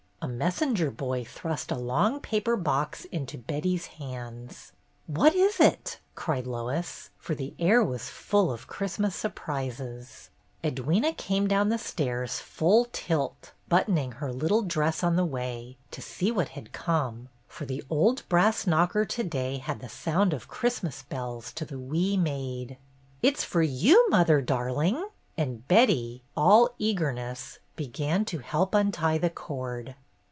[0.23, 4.71] A messenger boy thrust a long paper box into Betty's hands.
[5.07, 10.29] "What is it?" cried Lois, for the air was full of Christmas surprises.
[10.63, 16.03] Edwyna came down the stairs full tilt, buttoning her little dress on the way, to
[16.03, 20.47] see what had come, for the old brass knocker to day had the sound of
[20.47, 22.77] Christmas bells to the wee maid."
[23.23, 25.07] It 's for you, mother, darling 1"
[25.39, 29.95] And Betty, all eagerness, began to help untie the cord.